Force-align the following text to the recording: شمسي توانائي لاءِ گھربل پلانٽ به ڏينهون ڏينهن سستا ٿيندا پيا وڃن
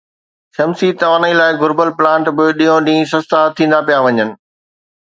شمسي 0.55 0.89
توانائي 1.01 1.33
لاءِ 1.39 1.53
گھربل 1.61 1.89
پلانٽ 1.97 2.25
به 2.39 2.45
ڏينهون 2.57 2.81
ڏينهن 2.89 3.09
سستا 3.15 3.39
ٿيندا 3.61 3.79
پيا 3.91 3.99
وڃن 4.07 4.29